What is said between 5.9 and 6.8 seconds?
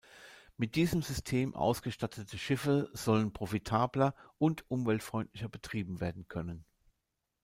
werden können.